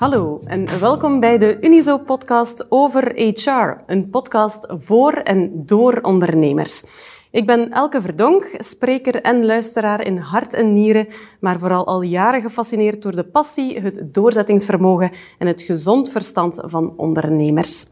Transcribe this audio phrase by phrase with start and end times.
[0.00, 6.82] Hallo en welkom bij de Unizo-podcast over HR, een podcast voor en door ondernemers.
[7.30, 11.08] Ik ben Elke Verdonk, spreker en luisteraar in hart en nieren,
[11.40, 16.92] maar vooral al jaren gefascineerd door de passie, het doorzettingsvermogen en het gezond verstand van
[16.96, 17.86] ondernemers.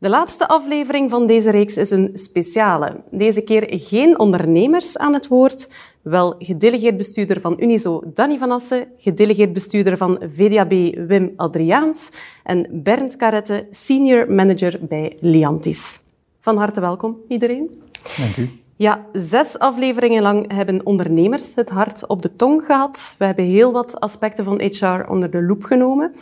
[0.00, 3.02] De laatste aflevering van deze reeks is een speciale.
[3.10, 5.68] Deze keer geen ondernemers aan het woord,
[6.02, 10.70] wel gedelegeerd bestuurder van Unizo Danny van Assen, gedelegeerd bestuurder van VDAB
[11.08, 12.08] Wim Adriaans
[12.44, 16.00] en Bernd Carette, senior manager bij Liantis.
[16.40, 17.82] Van harte welkom iedereen.
[18.16, 18.50] Dank u.
[18.76, 23.14] Ja, zes afleveringen lang hebben ondernemers het hart op de tong gehad.
[23.18, 26.14] We hebben heel wat aspecten van HR onder de loep genomen.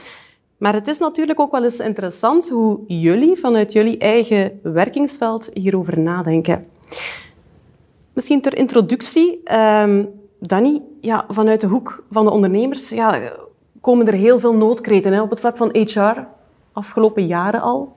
[0.56, 5.98] Maar het is natuurlijk ook wel eens interessant hoe jullie vanuit jullie eigen werkingsveld hierover
[5.98, 6.66] nadenken.
[8.16, 10.08] Misschien ter introductie, um,
[10.40, 13.32] Danny, ja, vanuit de hoek van de ondernemers ja,
[13.80, 16.20] komen er heel veel noodkreten hè, op het vlak van HR,
[16.73, 17.96] afgelopen jaren al.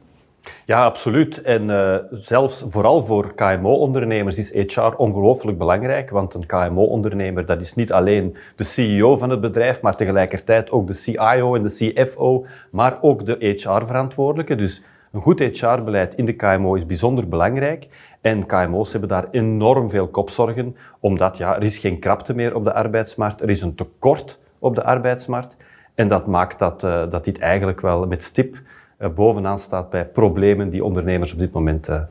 [0.65, 1.41] Ja, absoluut.
[1.41, 7.75] En uh, zelfs vooral voor KMO-ondernemers is HR ongelooflijk belangrijk, want een KMO-ondernemer dat is
[7.75, 12.45] niet alleen de CEO van het bedrijf, maar tegelijkertijd ook de CIO en de CFO,
[12.71, 14.55] maar ook de HR-verantwoordelijke.
[14.55, 14.81] Dus
[15.11, 17.87] een goed HR-beleid in de KMO is bijzonder belangrijk.
[18.21, 22.63] En KMO's hebben daar enorm veel kopzorgen, omdat ja, er is geen krapte meer op
[22.63, 25.57] de arbeidsmarkt, er is een tekort op de arbeidsmarkt.
[25.95, 28.57] En dat maakt dat, uh, dat dit eigenlijk wel met stip
[28.99, 32.01] uh, bovenaan staat bij problemen die ondernemers op dit moment uh,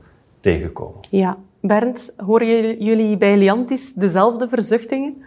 [0.40, 1.00] tegenkomen.
[1.10, 1.36] Ja.
[1.60, 5.22] Bernd, horen jullie bij Liantis dezelfde verzuchtingen?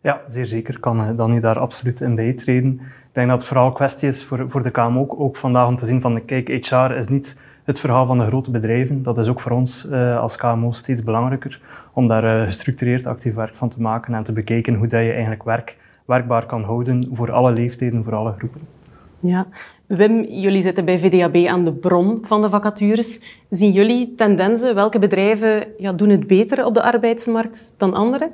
[0.00, 0.80] Ja, zeer zeker.
[0.80, 2.80] Kan Danny daar absoluut in bijtreden.
[3.12, 5.86] Ik denk dat het vooral kwestie is voor, voor de KMO ook, vandaag om te
[5.86, 9.02] zien van, kijk, HR is niet het verhaal van de grote bedrijven.
[9.02, 11.60] Dat is ook voor ons uh, als KMO steeds belangrijker,
[11.92, 15.10] om daar uh, gestructureerd actief werk van te maken en te bekijken hoe dat je
[15.10, 18.60] eigenlijk werk werkbaar kan houden voor alle leeftijden, voor alle groepen.
[19.20, 19.46] Ja.
[19.86, 23.20] Wim, jullie zitten bij VDAB aan de bron van de vacatures.
[23.50, 24.74] Zien jullie tendensen?
[24.74, 28.32] Welke bedrijven ja, doen het beter op de arbeidsmarkt dan anderen?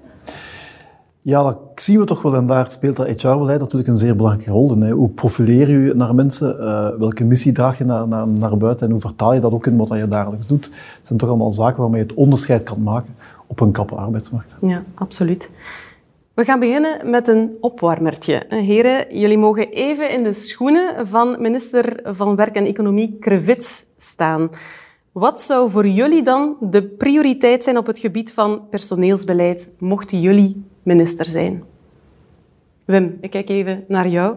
[1.29, 2.35] Ja, dat zien we toch wel.
[2.35, 4.91] En daar speelt dat HR-beleid natuurlijk een zeer belangrijke rol.
[4.91, 6.57] Hoe profileer je naar mensen?
[6.61, 8.87] Uh, welke missie draag je naar, naar, buiten?
[8.87, 10.65] En hoe vertaal je dat ook in wat je dagelijks doet?
[10.65, 13.15] Het zijn toch allemaal zaken waarmee je het onderscheid kan maken
[13.47, 14.55] op een kappe arbeidsmarkt.
[14.61, 15.51] Ja, absoluut.
[16.35, 18.43] We gaan beginnen met een opwarmertje.
[18.49, 24.51] Heren, jullie mogen even in de schoenen van minister van Werk en Economie Krevits staan.
[25.13, 30.67] Wat zou voor jullie dan de prioriteit zijn op het gebied van personeelsbeleid, mochten jullie
[30.89, 31.63] minister zijn?
[32.85, 34.35] Wim, ik kijk even naar jou.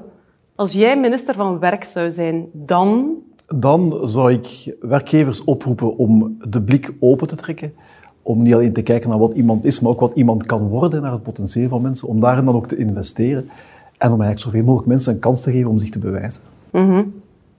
[0.56, 3.16] Als jij minister van Werk zou zijn, dan?
[3.48, 7.74] Dan zou ik werkgevers oproepen om de blik open te trekken.
[8.22, 11.02] Om niet alleen te kijken naar wat iemand is, maar ook wat iemand kan worden,
[11.02, 12.08] naar het potentieel van mensen.
[12.08, 13.50] Om daarin dan ook te investeren.
[13.98, 16.44] En om eigenlijk zoveel mogelijk mensen een kans te geven om zich te bewijzen.
[16.72, 17.14] Mm -hmm.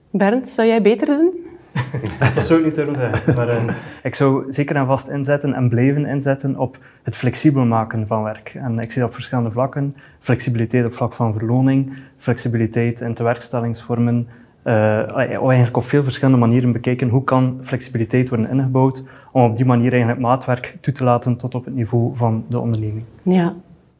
[0.09, 1.42] Bernd, zou jij beter doen?
[2.35, 3.35] dat zou ik niet doen zijn.
[3.35, 3.73] Maar uh,
[4.03, 8.51] ik zou zeker en vast inzetten en blijven inzetten op het flexibel maken van werk.
[8.55, 9.95] En ik zie dat op verschillende vlakken.
[10.19, 14.27] Flexibiliteit op vlak van verloning, flexibiliteit in tewerkstellingsvormen.
[14.63, 19.65] Uh, eigenlijk op veel verschillende manieren bekijken hoe kan flexibiliteit worden ingebouwd om op die
[19.65, 23.03] manier eigenlijk maatwerk toe te laten tot op het niveau van de onderneming.
[23.21, 23.53] Ja.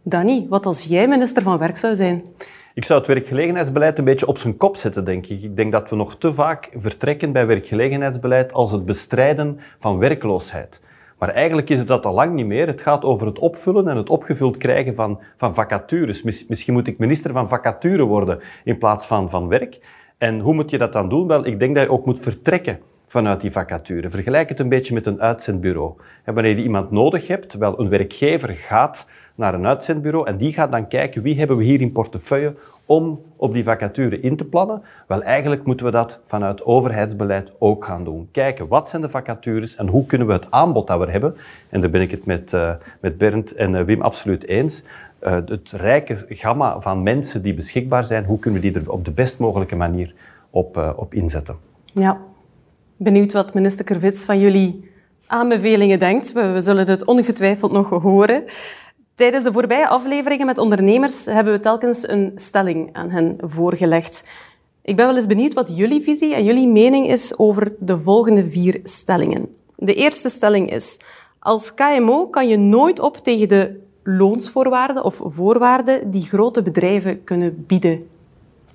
[0.06, 2.22] Danny, wat als jij minister van Werk zou zijn?
[2.76, 5.44] Ik zou het werkgelegenheidsbeleid een beetje op zijn kop zetten, denk ik.
[5.44, 10.82] Ik denk dat we nog te vaak vertrekken bij werkgelegenheidsbeleid als het bestrijden van werkloosheid.
[11.18, 12.68] Maar eigenlijk is het dat al lang niet meer.
[12.68, 16.24] Het gaat over het opvullen en het opgevuld krijgen van, van vacatures.
[16.24, 19.80] Misschien moet ik minister van vacature worden in plaats van van werk.
[20.18, 21.28] En hoe moet je dat dan doen?
[21.28, 24.10] Wel, ik denk dat je ook moet vertrekken vanuit die vacature.
[24.10, 25.94] Vergelijk het een beetje met een uitzendbureau.
[26.26, 29.06] wanneer je iemand nodig hebt, wel, een werkgever gaat
[29.36, 32.56] naar een uitzendbureau en die gaat dan kijken wie hebben we hier in portefeuille
[32.86, 34.82] om op die vacature in te plannen.
[35.08, 38.28] Wel, eigenlijk moeten we dat vanuit overheidsbeleid ook gaan doen.
[38.32, 41.36] Kijken, wat zijn de vacatures en hoe kunnen we het aanbod dat we hebben,
[41.70, 44.84] en daar ben ik het met, uh, met Bernd en uh, Wim absoluut eens,
[45.24, 49.06] uh, het rijke gamma van mensen die beschikbaar zijn, hoe kunnen we die er op
[49.06, 50.14] de best mogelijke manier
[50.50, 51.56] op, op inzetten?
[51.94, 52.18] Ja,
[52.98, 54.92] benieuwd wat minister Kervits van jullie
[55.28, 56.32] aanbevelingen denkt.
[56.32, 58.44] We, we zullen het ongetwijfeld nog horen.
[59.16, 64.30] Tijdens de voorbije afleveringen met ondernemers hebben we telkens een stelling aan hen voorgelegd.
[64.82, 68.50] Ik ben wel eens benieuwd wat jullie visie en jullie mening is over de volgende
[68.50, 69.56] vier stellingen.
[69.76, 71.00] De eerste stelling is:
[71.40, 77.66] als KMO kan je nooit op tegen de loonsvoorwaarden of voorwaarden die grote bedrijven kunnen
[77.68, 78.10] bieden.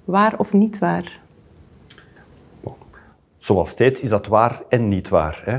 [0.04, 1.20] Waar of niet waar?
[3.38, 5.42] Zoals steeds is dat waar en niet waar.
[5.44, 5.58] Hè.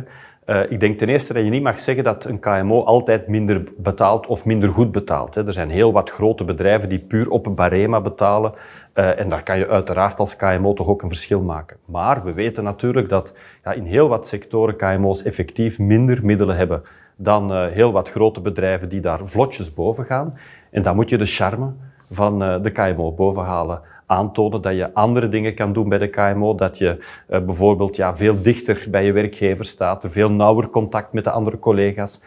[0.50, 3.64] Uh, ik denk ten eerste dat je niet mag zeggen dat een KMO altijd minder
[3.78, 5.36] betaalt of minder goed betaalt.
[5.36, 5.48] Hè.
[5.48, 8.54] Er zijn heel wat grote bedrijven die puur op een barema betalen.
[8.96, 11.78] Uh, en daar kan je uiteraard als KMO toch ook een verschil maken.
[11.86, 16.82] Maar we weten natuurlijk dat ja, in heel wat sectoren KMO's effectief minder middelen hebben
[17.16, 20.38] dan uh, heel wat grote bedrijven die daar vlotjes boven gaan.
[20.72, 21.72] En dan moet je de charme
[22.12, 26.78] van de KMO bovenhalen aantonen dat je andere dingen kan doen bij de KMO, dat
[26.78, 26.98] je
[27.30, 31.60] uh, bijvoorbeeld ja, veel dichter bij je werkgever staat, veel nauwer contact met de andere
[31.60, 32.20] collega's.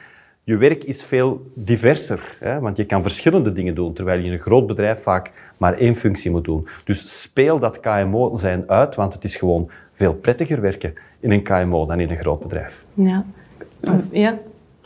[0.44, 4.32] Je werk is veel diverser, hè, want je kan verschillende dingen doen, terwijl je in
[4.32, 6.69] een groot bedrijf vaak maar één functie moet doen.
[6.84, 11.43] Dus speel dat KMO zijn uit, want het is gewoon veel prettiger werken in een
[11.43, 12.85] KMO dan in een groot bedrijf.
[12.94, 13.25] Ja.
[14.11, 14.38] Ja.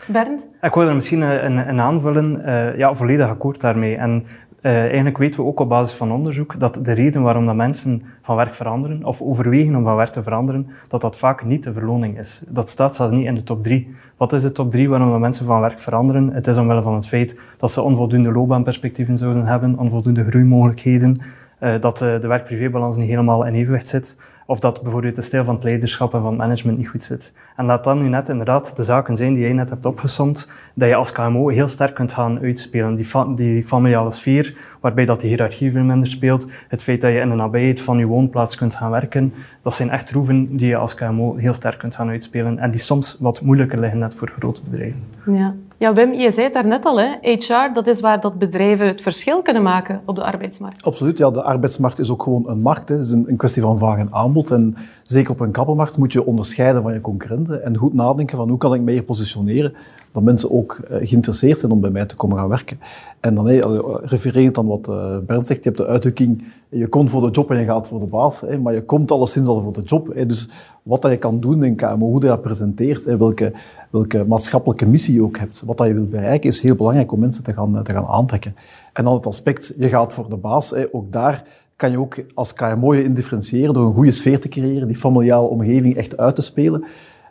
[0.07, 0.47] Bernd?
[0.61, 2.43] Ik wil er misschien een, een aanvullen.
[2.47, 3.97] Uh, ja, volledig akkoord daarmee.
[3.97, 4.27] En
[4.67, 8.03] uh, eigenlijk weten we ook op basis van onderzoek dat de reden waarom dat mensen
[8.23, 11.73] van werk veranderen, of overwegen om van werk te veranderen, dat dat vaak niet de
[11.73, 12.45] verloning is.
[12.49, 13.95] Dat staat zelfs niet in de top 3.
[14.17, 16.33] Wat is de top 3 waarom dat mensen van werk veranderen?
[16.33, 21.23] Het is omwille van het feit dat ze onvoldoende loopbaanperspectieven zouden hebben, onvoldoende groeimogelijkheden,
[21.61, 25.45] uh, dat uh, de werk-privébalans niet helemaal in evenwicht zit, of dat bijvoorbeeld de stijl
[25.45, 27.33] van het leiderschap en van het management niet goed zit.
[27.57, 30.89] En laat dan nu net inderdaad de zaken zijn die jij net hebt opgesomd, dat
[30.89, 32.97] je als KMO heel sterk kunt gaan uitspelen.
[32.97, 37.19] Die, die familiale sfeer, waarbij dat die hiërarchie veel minder speelt, het feit dat je
[37.19, 39.33] in de nabijheid van je woonplaats kunt gaan werken,
[39.63, 42.81] dat zijn echt troeven die je als KMO heel sterk kunt gaan uitspelen en die
[42.81, 45.05] soms wat moeilijker liggen net voor grote bedrijven.
[45.27, 45.55] Ja.
[45.79, 47.09] Ja, Wim, je zei het daarnet al, hè?
[47.21, 50.85] HR, dat is waar dat bedrijven het verschil kunnen maken op de arbeidsmarkt.
[50.85, 51.31] Absoluut, ja.
[51.31, 52.89] De arbeidsmarkt is ook gewoon een markt.
[52.89, 52.97] Hè.
[52.97, 54.51] Het is een, kwestie van vraag en aanbod.
[54.51, 58.49] En zeker op een kappermarkt moet je onderscheiden van je concurrenten en goed nadenken van
[58.49, 59.75] hoe kan ik mij hier positioneren
[60.17, 62.79] dat mensen ook uh, geïnteresseerd zijn om bij mij te komen gaan werken.
[63.21, 63.63] En dan, hey,
[64.03, 67.51] refererend aan wat uh, Bernd zegt, je hebt de uitdrukking, je komt voor de job
[67.51, 70.13] en je gaat voor de baas, maar je komt alleszins al voor de job.
[70.27, 70.49] Dus
[70.83, 73.53] wat dat je kan doen in KMO, hoe je dat presenteert, hè, welke,
[73.91, 77.21] welke maatschappelijke missie je ook hebt, wat dat je wilt bereiken, is heel belangrijk om
[77.21, 78.57] mensen te gaan, te gaan aantrekken.
[78.93, 81.45] En dan het aspect, je gaat voor de baas, ook daar
[81.77, 85.49] kan je ook als KMO je indifferentiëren door een goede sfeer te creëren, die familiale
[85.49, 86.85] omgeving echt uit te spelen.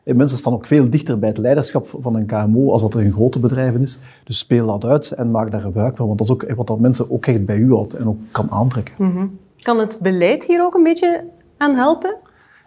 [0.06, 3.00] En mensen staan ook veel dichter bij het leiderschap van een KMO als dat er
[3.00, 4.00] een grote bedrijf is.
[4.24, 6.08] Dus speel dat uit en maak daar gebruik van.
[6.08, 8.52] Want dat is ook wat dat mensen ook echt bij u houdt en ook kan
[8.52, 8.94] aantrekken.
[8.98, 9.28] Mhm.
[9.60, 11.24] Kan het beleid hier ook een beetje
[11.58, 12.16] aan helpen?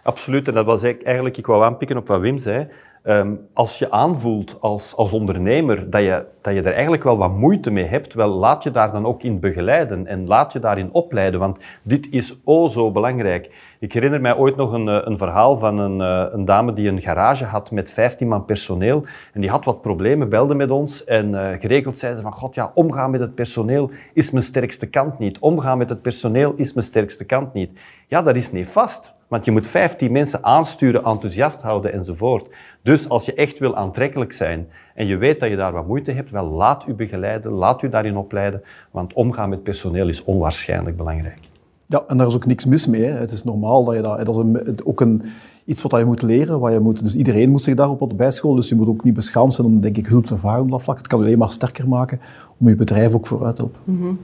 [0.03, 0.47] Absoluut.
[0.47, 2.67] En dat was eigenlijk, ik wou aanpikken op wat Wim zei.
[3.09, 7.35] Um, als je aanvoelt als, als ondernemer dat je, dat je er eigenlijk wel wat
[7.35, 10.89] moeite mee hebt, wel laat je daar dan ook in begeleiden en laat je daarin
[10.91, 13.75] opleiden, want dit is o zo belangrijk.
[13.79, 16.89] Ik herinner mij ooit nog een, eh, een verhaal van een, eh, een dame die
[16.89, 19.03] een garage had met 15 man personeel
[19.33, 22.55] en die had wat problemen, belde met ons en uh, geregeld zei ze van god
[22.55, 25.39] ja, omgaan met het personeel is mijn sterkste kant niet.
[25.39, 27.79] Omgaan met het personeel is mijn sterkste kant niet.
[28.07, 29.17] Ja, dat is niet vast.
[29.29, 32.49] Want je moet 15 mensen aansturen, enthousiast houden enzovoort.
[32.81, 36.11] Dus als je echt wil aantrekkelijk zijn en je weet dat je daar wat moeite
[36.11, 40.97] hebt, wel laat u begeleiden, laat u daarin opleiden, want omgaan met personeel is onwaarschijnlijk
[40.97, 41.39] belangrijk.
[41.85, 43.03] Ja, en daar is ook niks mis mee.
[43.03, 43.11] Hè.
[43.11, 45.23] Het is normaal dat je dat, dat is een, ook een,
[45.65, 48.55] iets wat je moet leren, wat je moet, dus iedereen moet zich daarop op bijscholen,
[48.55, 50.81] dus je moet ook niet beschaamd zijn om denk ik hulp te vragen op dat
[50.81, 50.97] vlak.
[50.97, 52.19] Het kan je alleen maar sterker maken
[52.57, 53.81] om je bedrijf ook vooruit te helpen.
[53.83, 54.19] Mm -hmm.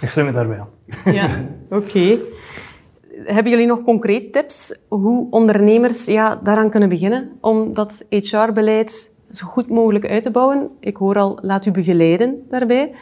[0.00, 1.14] Ik sluit me daarbij aan.
[1.14, 1.28] Ja,
[1.70, 2.18] oké
[3.24, 9.46] hebben jullie nog concreet tips hoe ondernemers ja, daaraan kunnen beginnen om dat HR-beleid zo
[9.46, 10.68] goed mogelijk uit te bouwen?
[10.80, 12.94] Ik hoor al, laat u begeleiden daarbij.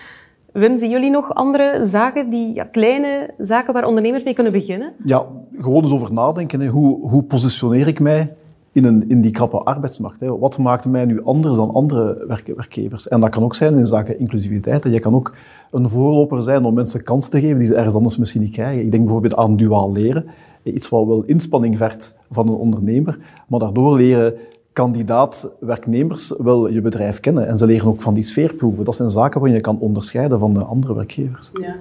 [0.53, 4.93] Wim, zien jullie nog andere zaken, die, ja, kleine zaken waar ondernemers mee kunnen beginnen?
[5.05, 5.27] Ja,
[5.59, 6.61] gewoon eens over nadenken.
[6.61, 6.67] Hè.
[6.67, 8.35] Hoe, hoe positioneer ik mij
[8.73, 10.21] in, een, in die krappe arbeidsmarkt.
[10.21, 10.39] Hè.
[10.39, 13.09] Wat maakt mij nu anders dan andere werk, werkgevers?
[13.09, 14.85] En dat kan ook zijn in zaken inclusiviteit.
[14.85, 15.35] Je kan ook
[15.71, 18.85] een voorloper zijn om mensen kansen te geven die ze ergens anders misschien niet krijgen.
[18.85, 20.25] Ik denk bijvoorbeeld aan duaal leren.
[20.63, 24.35] Iets wat wel inspanning vergt van een ondernemer, maar daardoor leren
[24.73, 27.49] kandidaat-werknemers wel je bedrijf kennen.
[27.49, 28.85] En ze leren ook van die sfeerproeven.
[28.85, 31.51] Dat zijn zaken waar je kan onderscheiden van de andere werkgevers.
[31.61, 31.77] Ja.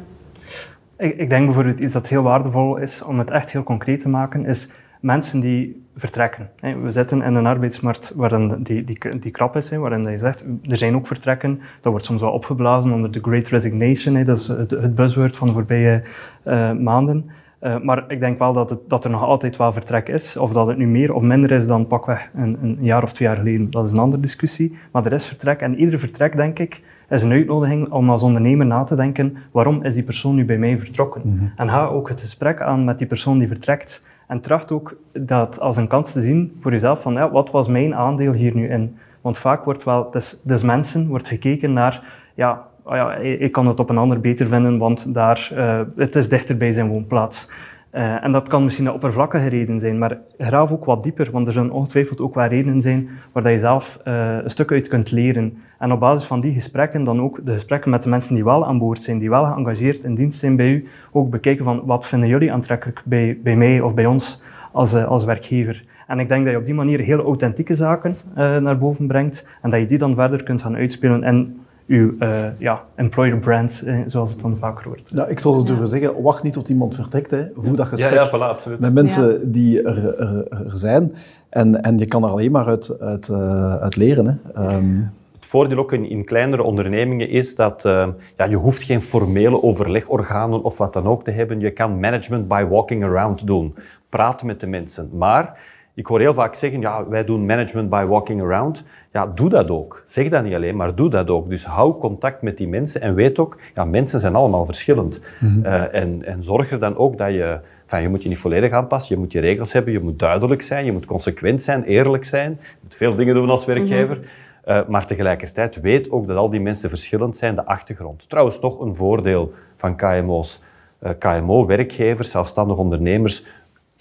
[0.98, 4.10] Ik, ik denk bijvoorbeeld iets dat heel waardevol is om het echt heel concreet te
[4.10, 4.72] maken, is
[5.02, 6.50] mensen die vertrekken.
[6.84, 10.78] We zitten in een arbeidsmarkt waarin die, die, die krap is, waarin je zegt, er
[10.78, 11.62] zijn ook vertrekken.
[11.82, 15.54] Dat wordt soms wel opgeblazen onder de Great Resignation, dat is het, buzzword van de
[15.54, 16.04] voorbije
[16.46, 17.30] uh, maanden.
[17.62, 20.38] Uh, maar ik denk wel dat, het, dat, er nog altijd wel vertrek is.
[20.38, 23.28] Of dat het nu meer of minder is dan pakweg een, een jaar of twee
[23.28, 23.70] jaar geleden.
[23.70, 24.78] Dat is een andere discussie.
[24.92, 25.60] Maar er is vertrek.
[25.60, 29.84] En iedere vertrek, denk ik, is een uitnodiging om als ondernemer na te denken, waarom
[29.84, 31.22] is die persoon nu bij mij vertrokken?
[31.26, 31.52] Mm -hmm.
[31.56, 34.06] En ga ook het gesprek aan met die persoon die vertrekt.
[34.32, 37.68] En tracht ook dat als een kans te zien voor jezelf van ja, wat was
[37.68, 38.98] mijn aandeel hier nu in?
[39.22, 40.12] Want vaak wordt wel,
[40.44, 42.04] des, mensen wordt gekeken naar
[42.36, 46.16] ja, oh ja, ik kan het op een ander beter vinden, want daar, uh, het
[46.16, 47.50] is dichter bij zijn woonplaats.
[47.94, 51.48] Uh, en dat kan misschien een oppervlakkige reden zijn, maar graaf ook wat dieper, want
[51.48, 54.88] er zullen ongetwijfeld ook wel redenen zijn waar dat je zelf uh, een stuk uit
[54.88, 55.58] kunt leren.
[55.80, 58.66] En op basis van die gesprekken dan ook de gesprekken met de mensen die wel
[58.66, 62.08] aan boord zijn, die wel geëngageerd in dienst zijn bij u, ook bekijken van wat
[62.08, 65.82] vinden jullie aantrekkelijk bij, bij mij of bij ons als, uh, als werkgever.
[66.08, 69.70] En ik denk dat je op die manier heel authentieke zaken naar boven brengt en
[69.70, 74.00] dat je die dan verder kunt gaan uitspelen en uw uh, ja, employer brand, eh,
[74.08, 75.10] zoals het dan vaak wordt.
[75.14, 77.32] Ja, ik zou zo durven zeggen, wacht niet tot iemand vertrekt.
[77.32, 77.46] Hè.
[77.56, 81.16] Voer dat gesprek ja, ja, voilà, met mensen die er, er, er, zijn.
[81.50, 84.42] En, en je kan er alleen maar uit, uit, uh, uit leren.
[84.54, 84.76] Hè.
[84.76, 88.08] Um, het voordeel ook in, in, kleinere ondernemingen is dat uh,
[88.38, 91.60] ja, je hoeft geen formele overlegorganen of wat dan ook te hebben.
[91.60, 93.76] Je kan management by walking around doen.
[94.10, 95.10] Praat met de mensen.
[95.14, 95.60] Maar
[95.94, 98.84] ik hoor heel vaak zeggen, ja, wij doen management by walking around.
[99.12, 100.04] Ja, doe dat ook.
[100.06, 101.50] Zeg dat niet alleen, maar doe dat ook.
[101.50, 105.22] Dus hou contact met die mensen en weet ook, ja, mensen zijn allemaal verschillend.
[105.40, 105.66] Mm -hmm.
[105.66, 108.72] uh, en, en zorg er dan ook dat je, enfin, je moet je niet volledig
[108.72, 112.26] aanpassen, je moet je regels hebben, je moet duidelijk zijn, je moet consequent zijn, eerlijk
[112.26, 112.52] zijn.
[112.62, 114.16] Je moet veel dingen doen als werkgever.
[114.16, 114.24] Mm
[114.64, 114.76] -hmm.
[114.76, 118.30] uh, maar tegelijkertijd weet ook dat al die mensen verschillend zijn, de achtergrond.
[118.30, 120.62] Trouwens, toch een voordeel van KMO's.
[121.04, 123.46] Uh, KMO-werkgevers, zelfstandig ondernemers,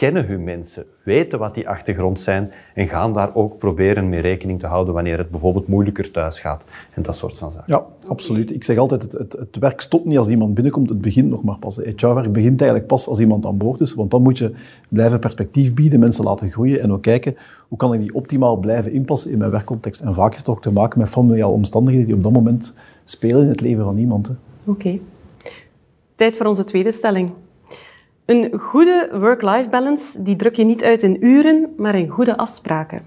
[0.00, 4.60] kennen hun mensen, weten wat die achtergrond zijn en gaan daar ook proberen mee rekening
[4.60, 6.64] te houden wanneer het bijvoorbeeld moeilijker thuis gaat
[6.94, 7.72] en dat soort van zaken.
[7.72, 8.50] Ja, absoluut.
[8.50, 11.42] Ik zeg altijd, het, het, het werk stopt niet als iemand binnenkomt, het begint nog
[11.42, 11.76] maar pas.
[11.76, 14.52] Het HR-werk begint eigenlijk pas als iemand aan boord is, want dan moet je
[14.88, 17.36] blijven perspectief bieden, mensen laten groeien en ook kijken
[17.68, 20.00] hoe kan ik die optimaal blijven inpassen in mijn werkcontext.
[20.00, 23.42] En vaak heeft het ook te maken met familiale omstandigheden die op dat moment spelen
[23.42, 24.28] in het leven van iemand.
[24.28, 24.70] Oké.
[24.70, 25.00] Okay.
[26.14, 27.32] Tijd voor onze tweede stelling.
[28.24, 33.02] Een goede work-life balance die druk je niet uit in uren, maar in goede afspraken.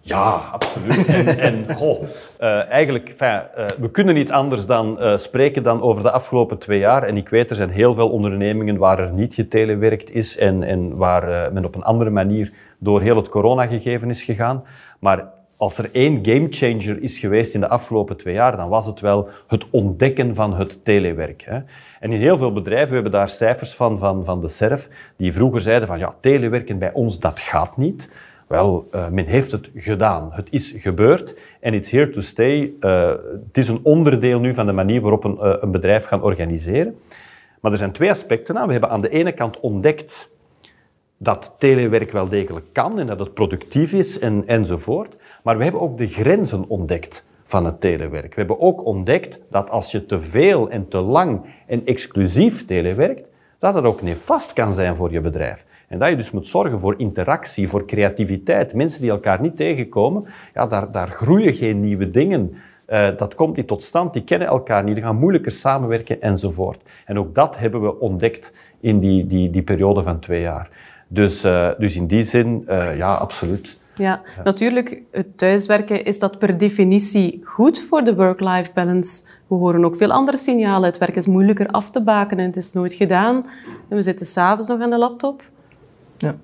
[0.00, 1.06] Ja, absoluut.
[1.06, 2.02] En, en goh,
[2.40, 6.58] uh, eigenlijk, fijn, uh, we kunnen niet anders dan uh, spreken dan over de afgelopen
[6.58, 7.02] twee jaar.
[7.02, 10.96] En ik weet, er zijn heel veel ondernemingen waar er niet getelewerkt is en, en
[10.96, 14.64] waar men op een andere manier door heel het coronagegeven is gegaan.
[15.00, 15.28] Maar
[15.60, 19.28] als er één gamechanger is geweest in de afgelopen twee jaar, dan was het wel
[19.46, 21.42] het ontdekken van het telewerk.
[21.42, 21.58] Hè.
[22.00, 25.32] En in heel veel bedrijven, we hebben daar cijfers van, van, van de SERF, die
[25.32, 28.10] vroeger zeiden van ja, telewerken bij ons, dat gaat niet.
[28.46, 30.28] Wel, uh, men heeft het gedaan.
[30.32, 32.72] Het is gebeurd en it's here to stay.
[32.80, 33.08] Uh,
[33.46, 36.98] het is een onderdeel nu van de manier waarop een, uh, een bedrijf gaat organiseren.
[37.60, 38.66] Maar er zijn twee aspecten aan.
[38.66, 40.30] We hebben aan de ene kant ontdekt
[41.22, 45.16] dat telewerk wel degelijk kan en dat het productief is en, enzovoort.
[45.42, 48.34] Maar we hebben ook de grenzen ontdekt van het telewerk.
[48.34, 53.28] We hebben ook ontdekt dat als je te veel en te lang en exclusief telewerkt,
[53.58, 55.64] dat het ook nefast kan zijn voor je bedrijf.
[55.88, 58.74] En dat je dus moet zorgen voor interactie, voor creativiteit.
[58.74, 60.24] Mensen die elkaar niet tegenkomen,
[60.54, 62.54] ja, daar, daar groeien geen nieuwe dingen.
[62.88, 66.82] Uh, dat komt niet tot stand, die kennen elkaar niet, die gaan moeilijker samenwerken enzovoort.
[67.04, 70.70] En ook dat hebben we ontdekt in die, die, die periode van twee jaar.
[71.12, 73.78] Dus, uh, dus in die zin, uh, ja, absoluut.
[73.94, 79.22] Ja, ja, natuurlijk, het thuiswerken is dat per definitie goed voor de work-life balance.
[79.46, 80.88] We horen ook veel andere signalen.
[80.88, 83.46] Het werk is moeilijker af te baken en het is nooit gedaan.
[83.88, 85.42] En we zitten s'avonds nog aan de laptop.
[86.18, 86.34] Ja.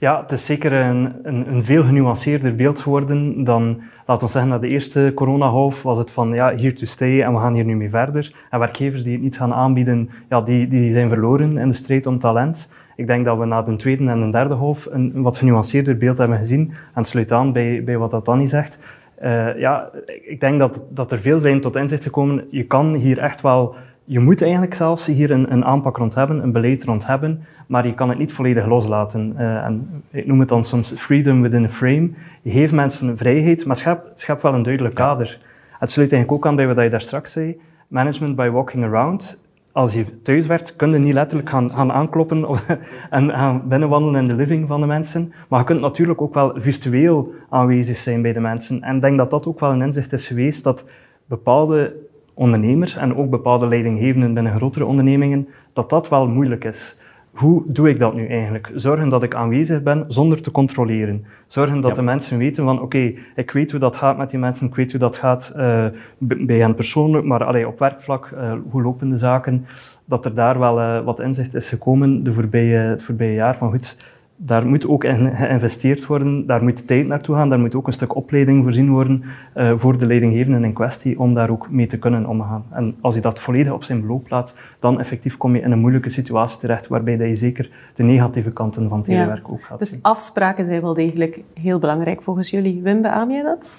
[0.00, 4.50] Ja, het is zeker een, een, een veel genuanceerder beeld geworden dan, laten we zeggen,
[4.50, 7.64] na de eerste coronagolf was het van, ja, here to stay en we gaan hier
[7.64, 8.34] nu mee verder.
[8.50, 12.06] En werkgevers die het niet gaan aanbieden, ja, die, die zijn verloren in de strijd
[12.06, 12.70] om talent.
[12.98, 15.96] Ik denk dat we na de tweede en de derde golf een, een wat genuanceerder
[15.96, 16.72] beeld hebben gezien.
[16.94, 18.80] En sluit aan bij, bij wat dat Danny zegt.
[19.22, 19.90] Uh, ja,
[20.22, 22.44] ik denk dat, dat er veel zijn tot inzicht gekomen.
[22.50, 23.74] Je kan hier echt wel,
[24.04, 27.86] je moet eigenlijk zelfs hier een, een aanpak rond hebben, een beleid rond hebben, maar
[27.86, 29.34] je kan het niet volledig loslaten.
[29.38, 32.10] Uh, en ik noem het dan soms freedom within a frame.
[32.42, 35.38] Je geeft mensen vrijheid, maar schep, schep wel een duidelijk kader.
[35.78, 37.60] Het sluit eigenlijk ook aan bij wat je daar straks zei.
[37.88, 39.46] Management by walking around
[39.78, 42.46] als je thuis werkt, kun je niet letterlijk gaan, gaan aankloppen
[43.10, 45.32] en gaan binnenwandelen in de living van de mensen.
[45.48, 48.82] Maar je kunt natuurlijk ook wel virtueel aanwezig zijn bij de mensen.
[48.82, 50.90] En ik denk dat dat ook wel een inzicht is geweest dat
[51.26, 51.96] bepaalde
[52.34, 56.97] ondernemers en ook bepaalde leidinggevenden binnen grotere ondernemingen, dat dat wel moeilijk is
[57.38, 58.70] hoe doe ik dat nu eigenlijk?
[58.74, 61.24] Zorgen dat ik aanwezig ben zonder te controleren.
[61.46, 61.96] Zorgen dat ja.
[61.96, 64.74] de mensen weten van, oké, okay, ik weet hoe dat gaat met die mensen, ik
[64.74, 65.86] weet hoe dat gaat uh,
[66.18, 69.66] bij hen persoonlijk, maar allee, op werkvlak, uh, hoe lopen de zaken?
[70.04, 73.70] Dat er daar wel uh, wat inzicht is gekomen de voorbije, het voorbije jaar van,
[73.70, 74.04] goed,
[74.40, 77.92] daar moet ook in geïnvesteerd worden, daar moet tijd naartoe gaan, daar moet ook een
[77.92, 79.24] stuk opleiding voorzien worden
[79.56, 82.64] uh, voor de leidinggevenden in kwestie om daar ook mee te kunnen omgaan.
[82.70, 85.78] En als je dat volledig op zijn beloop laat, dan effectief kom je in een
[85.78, 89.52] moeilijke situatie terecht waarbij dat je zeker de negatieve kanten van telewerk ja.
[89.52, 89.98] ook gaat dus zien.
[90.02, 92.82] afspraken zijn wel degelijk heel belangrijk volgens jullie.
[92.82, 93.78] Wim, beaam jij dat?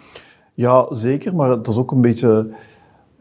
[0.53, 2.49] Ja, zeker, maar dat is ook een beetje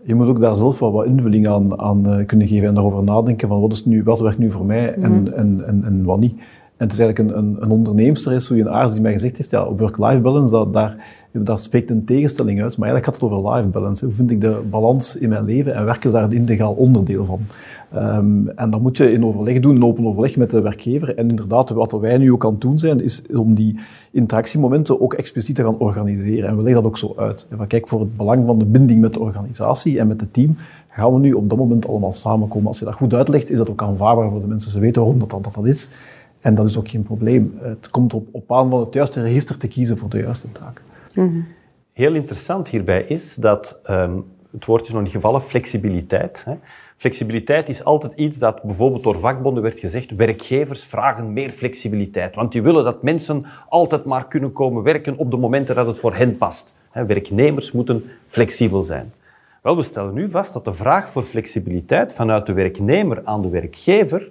[0.02, 3.48] je moet ook daar zelf wat, wat invulling aan, aan kunnen geven en daarover nadenken
[3.48, 5.32] van wat, is nu, wat werkt nu voor mij en, mhm.
[5.32, 6.40] en, en, en wat niet.
[6.78, 9.50] En het is eigenlijk een, een, een onderneemster, is een aard die mij gezegd heeft,
[9.50, 12.78] ja, work-life balance, dat, daar, daar spreekt een tegenstelling uit.
[12.78, 14.04] Maar eigenlijk gaat het over life balance.
[14.04, 15.74] Hoe vind ik de balans in mijn leven?
[15.74, 17.40] En werken is daar een integraal onderdeel van.
[17.96, 21.16] Um, en dat moet je in overleg doen, in open overleg met de werkgever.
[21.16, 23.78] En inderdaad, wat wij nu ook aan het doen zijn, is om die
[24.10, 26.48] interactiemomenten ook expliciet te gaan organiseren.
[26.48, 27.46] En we leggen dat ook zo uit.
[27.50, 30.56] En kijk, voor het belang van de binding met de organisatie en met het team,
[30.88, 32.66] gaan we nu op dat moment allemaal samenkomen.
[32.66, 34.70] Als je dat goed uitlegt, is dat ook aanvaardbaar voor de mensen.
[34.70, 35.90] Ze weten waarom dat, dat, dat is.
[36.40, 37.58] En dat is ook geen probleem.
[37.60, 40.82] Het komt op, op aan van het juiste register te kiezen voor de juiste taak.
[41.14, 41.40] Mhm.
[41.92, 46.44] Heel interessant hierbij is dat, um, het woord is nog niet gevallen, flexibiliteit.
[46.44, 46.54] Hè.
[46.96, 52.52] Flexibiliteit is altijd iets dat bijvoorbeeld door vakbonden werd gezegd, werkgevers vragen meer flexibiliteit, want
[52.52, 56.14] die willen dat mensen altijd maar kunnen komen werken op de momenten dat het voor
[56.14, 56.74] hen past.
[56.92, 59.12] Werknemers moeten flexibel zijn.
[59.62, 63.48] Wel, we stellen nu vast dat de vraag voor flexibiliteit vanuit de werknemer aan de
[63.48, 64.28] werkgever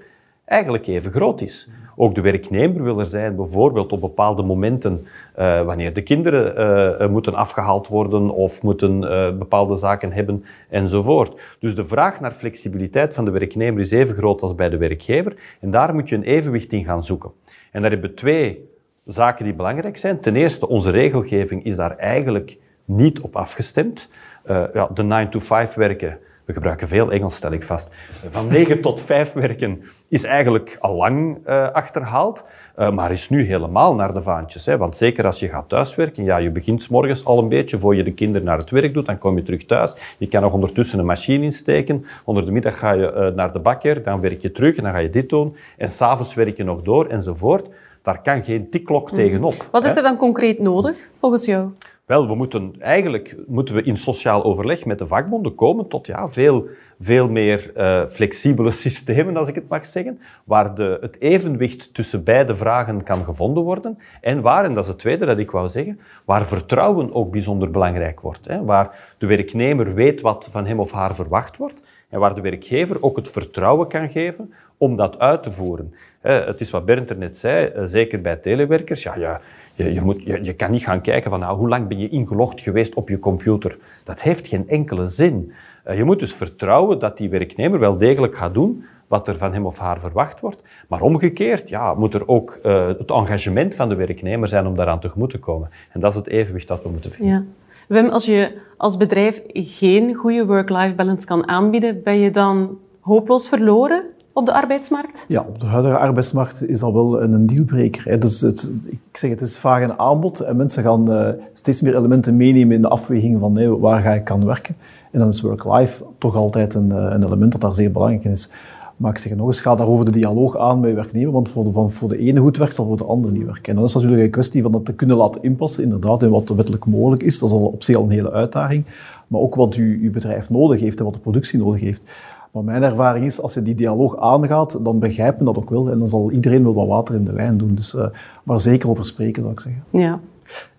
[0.48, 1.70] eigenlijk even groot is.
[1.96, 5.08] Ook de werknemer wil er zijn, bijvoorbeeld op bepaalde momenten,
[5.40, 9.00] uh, wanneer de kinderen uh, moeten afgehaald worden of moeten
[9.38, 11.58] bepaalde zaken hebben enzovoort.
[11.60, 15.36] Dus de vraag naar flexibiliteit van de werknemer is even groot als bij de werkgever.
[15.60, 17.32] En daar moet je een evenwicht in gaan zoeken.
[17.72, 18.70] En daar hebben we twee
[19.06, 20.20] zaken die belangrijk zijn.
[20.20, 24.10] Ten eerste, onze regelgeving is daar eigenlijk niet op afgestemd.
[24.46, 27.90] ja, de 9-to-5 werken we gebruiken veel Engels, stel ik vast.
[28.30, 32.46] Van 9 tot 5 werken is eigenlijk al lang uh, achterhaald,
[32.80, 34.66] uh, maar is nu helemaal naar de vaantjes.
[34.66, 34.78] Hè?
[34.78, 37.96] Want zeker als je gaat thuiswerken, ja, je begint s morgens al een beetje, voor
[37.96, 39.96] je de kinderen naar het werk doet, dan kom je terug thuis.
[40.18, 42.06] Je kan nog ondertussen een machine insteken.
[42.24, 44.92] Onder de middag ga je uh, naar de bakker, dan werk je terug en dan
[44.92, 45.56] ga je dit doen.
[45.78, 47.68] En s'avonds werk je nog door enzovoort.
[48.02, 49.18] Daar kan geen tikklok mm.
[49.18, 49.66] tegenop.
[49.72, 51.70] Wat is er dan concreet nodig, volgens jou?
[52.08, 56.30] Wel, we moeten, eigenlijk moeten we in sociaal overleg met de vakbonden komen tot ja,
[56.30, 56.68] veel,
[57.00, 62.24] veel meer uh, flexibele systemen, als ik het mag zeggen, waar de, het evenwicht tussen
[62.24, 65.70] beide vragen kan gevonden worden en waar, en dat is het tweede dat ik wou
[65.70, 68.48] zeggen, waar vertrouwen ook bijzonder belangrijk wordt.
[68.48, 72.42] Hè, waar de werknemer weet wat van hem of haar verwacht wordt en waar de
[72.42, 75.94] werkgever ook het vertrouwen kan geven om dat uit te voeren.
[76.34, 79.04] Het is wat Bernd er net zei, eh, zeker bij telewerkers.
[79.04, 79.42] Ja, ja,
[79.74, 82.62] je, je, moet, je, kan niet gaan kijken van nou, hoe lang ben je ingelogd
[82.62, 83.78] geweest op je computer.
[84.04, 85.52] Dat heeft geen enkele zin.
[85.84, 89.54] Eh, je moet dus vertrouwen dat die werknemer wel degelijk gaat doen wat er van
[89.54, 90.64] hem of haar verwacht wordt.
[90.88, 95.00] Maar omgekeerd ja, moet er ook uh, het engagement van de werknemer zijn om daaraan
[95.00, 95.70] tegemoet te komen.
[95.92, 97.34] En dat is het evenwicht dat we moeten vinden.
[97.34, 97.44] Ja.
[97.88, 103.50] Wim, als je als bedrijf geen goede work-life balance kan aanbieden, ben je dan hopeloos
[103.50, 104.04] verloren?
[104.38, 105.26] Op de arbeidsmarkt?
[105.28, 108.20] Ja, op de huidige arbeidsmarkt is dat wel een dealbreaker.
[108.20, 111.96] Dus het, ik zeg, het is vaak een aanbod en mensen gaan uh, steeds meer
[111.96, 114.76] elementen meenemen in de afweging van nee, waar ga ik aan werken.
[115.12, 118.32] En dan is work-life toch altijd een, eh, een, element dat daar zeer belangrijk in
[118.32, 118.50] is.
[118.98, 121.90] Maar ik zeg nog eens, ga daarover de dialoog aan met werknemer, want voor de,
[121.90, 123.70] voor de ene goed werkt, zal voor de andere niet werken.
[123.70, 126.50] En dan is natuurlijk een kwestie van dat te kunnen laten inpassen, inderdaad, in wat
[126.50, 127.40] wettelijk mogelijk is.
[127.40, 128.86] Dat is al op zich al een hele uitdaging.
[129.28, 132.04] Maar ook wat je, je bedrijf nodig heeft en wat de productie nodig heeft.
[132.52, 135.90] Maar mijn ervaring is, als je die dialoog aangaat, dan begrijpen dat ook wel.
[135.90, 137.76] En dan zal iedereen wel wat water in de wijn doen.
[137.76, 138.06] Dus, uh,
[138.44, 139.84] maar zeker over spreken, zou ik zeggen.
[139.90, 140.20] Ja.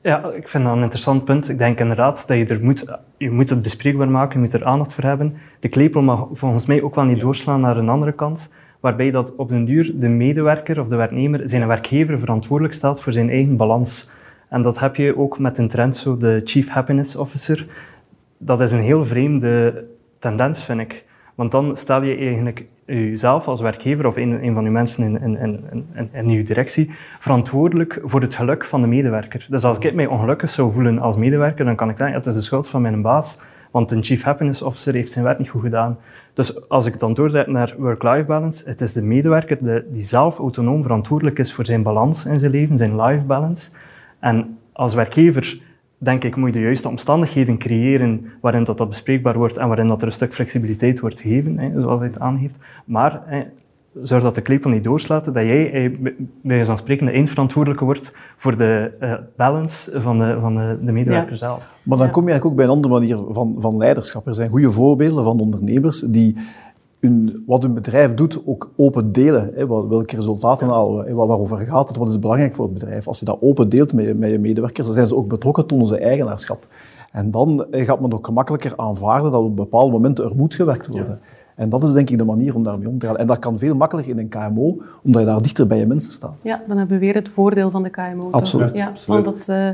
[0.03, 1.49] Ja, ik vind dat een interessant punt.
[1.49, 4.65] Ik denk inderdaad dat je er moet, je moet het bespreekbaar maken, je moet er
[4.65, 5.35] aandacht voor hebben.
[5.61, 9.37] De klepel mag volgens mij ook wel niet doorslaan naar een andere kant, waarbij dat
[9.37, 13.57] op den duur de medewerker of de werknemer zijn werkgever verantwoordelijk stelt voor zijn eigen
[13.57, 14.11] balans.
[14.49, 17.67] En dat heb je ook met een trend, zo de Chief Happiness Officer.
[18.39, 19.85] Dat is een heel vreemde
[20.19, 21.05] tendens, vind ik.
[21.39, 25.87] Want dan stel je eigenlijk jezelf als werkgever of een, van uw mensen in, in,
[26.13, 29.47] in, uw directie verantwoordelijk voor het geluk van de medewerker.
[29.51, 32.35] Dus als ik mij ongelukkig zou voelen als medewerker, dan kan ik zeggen, het is
[32.35, 35.63] de schuld van mijn baas, want een Chief Happiness Officer heeft zijn werk niet goed
[35.63, 35.99] gedaan.
[36.33, 40.83] Dus als ik dan doorzet naar work-life balance, het is de medewerker die zelf autonoom
[40.83, 43.71] verantwoordelijk is voor zijn balans in zijn leven, zijn life balance.
[44.19, 45.61] En als werkgever
[45.99, 49.87] denk ik, moet je de juiste omstandigheden creëren waarin dat, dat bespreekbaar wordt en waarin
[49.87, 52.59] dat er een stuk flexibiliteit wordt gegeven, hè, zoals hij het aangeeft.
[52.85, 53.43] Maar hè,
[54.03, 55.97] zorg dat de klepel niet doorslaat, dat jij
[56.43, 60.93] bij zo'n spreken de eindverantwoordelijke wordt voor de uh, balance van de, van de, de
[60.93, 61.75] medewerker zelf.
[61.83, 64.27] Maar dan kom je eigenlijk ook bij een andere manier van, van leiderschap.
[64.27, 66.37] Er zijn goede voorbeelden van ondernemers die
[67.01, 69.51] hun, wat hun bedrijf doet ook open delen.
[69.55, 73.07] Hè, welke resultaten halen we, waarover gaat het, wat is belangrijk voor het bedrijf.
[73.07, 75.67] Als je dat open deelt met je, met je medewerkers, dan zijn ze ook betrokken
[75.67, 76.67] tot onze eigenaarschap.
[77.13, 81.21] En dan gaat men ook gemakkelijker aanvaarden dat op bepaalde momenten er moet gewerkt worden.
[81.55, 83.17] En dat is denk ik de manier om daarmee om te gaan.
[83.17, 86.13] En dat kan veel makkelijker in een KMO, omdat je daar dichter bij je mensen
[86.13, 86.35] staat.
[86.43, 88.31] Ja, dan hebben we weer het voordeel van de KMO.
[88.31, 88.77] Absoluut.
[88.77, 89.25] Ja, absoluut.
[89.25, 89.71] Want dat, uh,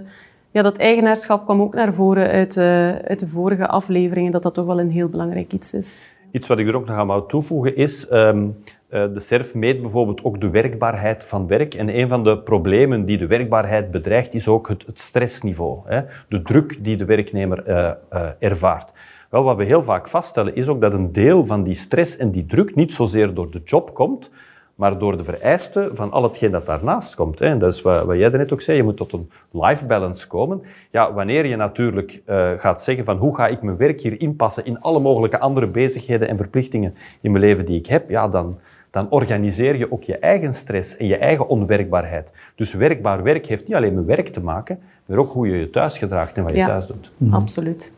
[0.51, 4.55] Ja, dat eigenaarschap kwam ook naar voren uit, uh, uit de vorige afleveringen, dat dat
[4.55, 6.11] toch wel een heel belangrijk iets is.
[6.35, 8.57] Iets wat ik er ook nog aan wou toevoegen is, um,
[8.91, 11.75] uh, de SERF meet bijvoorbeeld ook de werkbaarheid van werk.
[11.75, 15.81] En een van de problemen die de werkbaarheid bedreigt, is ook het, stressniveau.
[15.85, 16.01] Hè?
[16.29, 17.91] De druk die de werknemer uh,
[18.39, 18.93] ervaart.
[19.31, 22.31] Wel, wat we heel vaak vaststellen, is ook dat een deel van die stress en
[22.31, 24.31] die druk niet zozeer door de job komt,
[24.75, 27.39] maar door de vereisten van al hetgeen dat daarnaast komt.
[27.39, 27.47] Hè.
[27.47, 30.27] En dat is wat, wat jij net ook zei, je moet tot een life balance
[30.27, 30.63] komen.
[30.91, 34.65] Ja, wanneer je natuurlijk uh, gaat zeggen van hoe ga ik mijn werk hier inpassen
[34.65, 38.59] in alle mogelijke andere bezigheden en verplichtingen in mijn leven die ik heb, ja, dan,
[38.91, 42.31] dan organiseer je ook je eigen stress en je eigen onwerkbaarheid.
[42.55, 45.71] Dus werkbaar werk heeft niet alleen met werk te maken, maar ook hoe je je
[45.71, 47.11] thuis gedraagt en wat je ja, thuis doet.
[47.31, 47.93] Absoluut.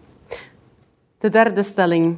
[1.18, 2.16] De derde stelling.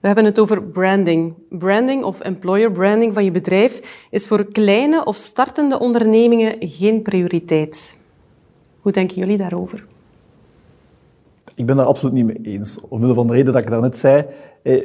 [0.00, 1.34] We hebben het over branding.
[1.48, 7.96] Branding of employer branding van je bedrijf is voor kleine of startende ondernemingen geen prioriteit.
[8.80, 9.86] Hoe denken jullie daarover?
[11.54, 12.80] Ik ben daar absoluut niet mee eens.
[12.88, 14.26] Omwille van de reden dat ik daarnet zei,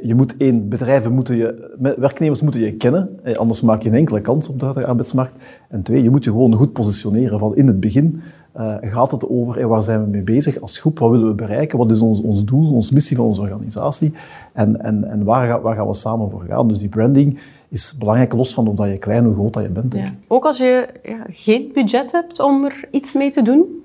[0.01, 4.21] je moet één, bedrijven moeten je, werknemers moeten je kennen, anders maak je geen enkele
[4.21, 5.43] kans op de arbeidsmarkt.
[5.69, 8.21] En twee, je moet je gewoon goed positioneren van in het begin.
[8.57, 11.77] Uh, gaat het over waar zijn we mee bezig als groep, wat willen we bereiken,
[11.77, 14.13] wat is ons, ons doel, onze missie van onze organisatie
[14.53, 16.67] en, en, en waar, ga, waar gaan we samen voor gaan.
[16.67, 19.69] Dus die branding is belangrijk, los van of dat je klein of groot dat je
[19.69, 19.93] bent.
[19.93, 20.13] Ja.
[20.27, 23.81] Ook als je ja, geen budget hebt om er iets mee te doen?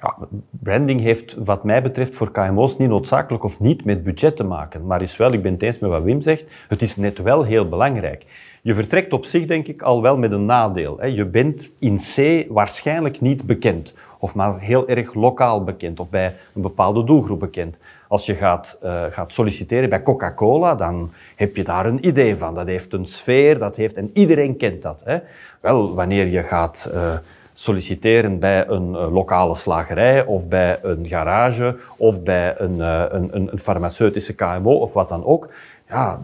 [0.00, 0.16] Ja,
[0.50, 4.86] branding heeft wat mij betreft voor KMO's niet noodzakelijk of niet met budget te maken,
[4.86, 7.42] maar is wel, ik ben het eens met wat Wim zegt, het is net wel
[7.42, 8.24] heel belangrijk.
[8.62, 11.06] Je vertrekt op zich, denk ik, al wel met een nadeel.
[11.06, 16.34] Je bent in C waarschijnlijk niet bekend, of maar heel erg lokaal bekend, of bij
[16.54, 17.78] een bepaalde doelgroep bekend.
[18.08, 22.54] Als je gaat, uh, gaat solliciteren bij Coca-Cola, dan heb je daar een idee van.
[22.54, 25.02] Dat heeft een sfeer, dat heeft, en iedereen kent dat.
[25.04, 25.18] Hè?
[25.60, 27.12] Wel, wanneer je gaat uh,
[27.52, 32.78] solliciteren bij een uh, lokale slagerij, of bij een garage, of bij een,
[33.14, 35.48] een, een, farmaceutische KMO, of wat dan ook,
[35.88, 36.20] ja,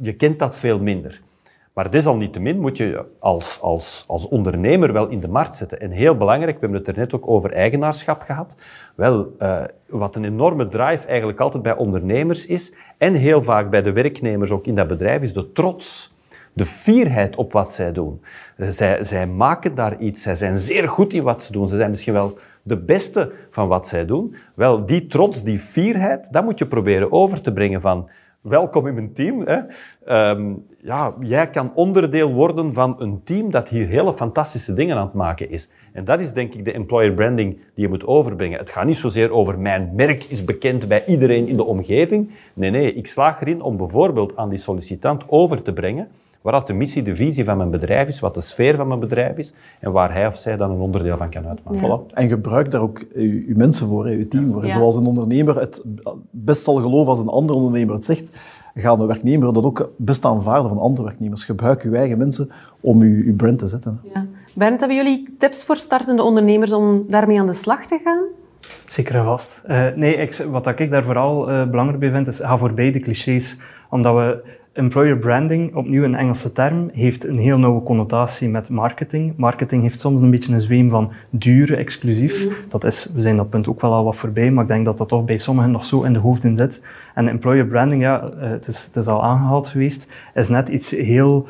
[0.00, 1.20] je kent dat veel minder.
[1.74, 5.80] Maar desalniettemin moet je als, als, als ondernemer wel in de markt zetten.
[5.80, 8.56] En heel belangrijk, we hebben het er net ook over eigenaarschap gehad.
[8.94, 13.82] Wel, uh, wat een enorme drive eigenlijk altijd bij ondernemers is, en heel vaak bij
[13.82, 16.12] de werknemers ook in dat bedrijf, is de trots.
[16.52, 18.20] De fierheid op wat zij doen.
[18.56, 20.22] Zij, zij maken daar iets.
[20.22, 21.68] Zij zijn zeer goed in wat ze doen.
[21.68, 24.34] Ze zijn misschien wel de beste van wat zij doen.
[24.54, 28.08] Wel, die trots, die fierheid, dat moet je proberen over te brengen van
[28.44, 29.46] welkom in mijn team.
[29.46, 29.60] Hè.
[30.30, 35.04] Um, ja, jij kan onderdeel worden van een team dat hier hele fantastische dingen aan
[35.04, 35.68] het maken is.
[35.92, 38.58] En dat is denk ik de employer branding die je moet overbrengen.
[38.58, 42.30] Het gaat niet zozeer over mijn merk is bekend bij iedereen in de omgeving.
[42.54, 46.08] Nee, nee, ik slaag erin om bijvoorbeeld aan die sollicitant over te brengen
[46.52, 49.36] wat de missie, de visie van mijn bedrijf is, wat de sfeer van mijn bedrijf
[49.36, 51.80] is en waar hij of zij dan een onderdeel van kan uitmaken.
[51.80, 52.14] Voilà.
[52.14, 54.70] En gebruik daar ook uw mensen voor, uw team voor.
[54.70, 55.82] Zoals een ondernemer het
[56.30, 58.40] best zal geloven als een andere ondernemer het zegt,
[58.74, 61.44] gaat een werknemer dat ook best aanvaarden van andere werknemers.
[61.44, 64.00] Gebruik uw eigen mensen om uw, uw brand te zetten.
[64.14, 64.26] Ja.
[64.54, 68.22] Bernd, hebben jullie tips voor startende ondernemers om daarmee aan de slag te gaan?
[68.86, 69.62] Zeker en vast.
[69.68, 73.00] Uh, nee, ik, wat ik daar vooral uh, belangrijk bij vind, is ga voorbij de
[73.00, 73.60] clichés.
[73.90, 79.36] Omdat we employer branding, opnieuw een Engelse term, heeft een heel nauwe connotatie met marketing.
[79.36, 82.48] Marketing heeft soms een beetje een zweem van duur, exclusief.
[82.68, 84.98] Dat is, we zijn dat punt ook wel al wat voorbij, maar ik denk dat
[84.98, 86.84] dat toch bij sommigen nog zo in de hoofden zit.
[87.14, 91.48] En employer branding, ja, eh, het is, al aangehaald geweest, is net iets heel...